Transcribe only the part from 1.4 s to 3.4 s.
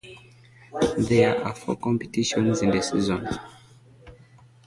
are four competitions in the season.